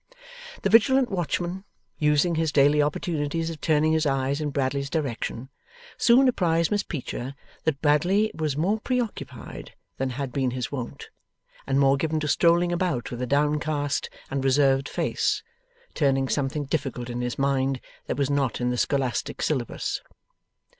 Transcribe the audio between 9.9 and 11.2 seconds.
than had been his wont,